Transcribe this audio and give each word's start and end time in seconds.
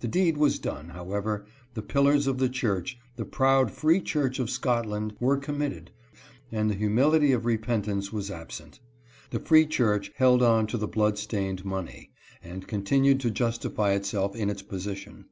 The 0.00 0.08
deed 0.08 0.36
was 0.36 0.58
done, 0.58 0.90
however; 0.90 1.46
the 1.72 1.80
pillars 1.80 2.26
of 2.26 2.36
the 2.36 2.50
church— 2.50 2.98
the 3.16 3.24
proud 3.24 3.70
Free 3.70 3.98
Church 4.02 4.38
of 4.38 4.50
Scotland— 4.50 5.14
were 5.20 5.38
committed, 5.38 5.90
and 6.52 6.68
the 6.68 6.74
humility 6.74 7.32
of 7.32 7.46
repentance 7.46 8.12
was 8.12 8.30
absent. 8.30 8.80
The 9.30 9.40
Free 9.40 9.64
Church 9.64 10.12
held 10.16 10.42
on 10.42 10.66
to 10.66 10.76
the 10.76 10.86
blood 10.86 11.16
stained 11.16 11.64
money, 11.64 12.10
and 12.42 12.68
continued 12.68 13.20
to 13.20 13.30
justify 13.30 13.92
itself 13.92 14.36
in 14.36 14.50
its 14.50 14.60
position. 14.60 15.28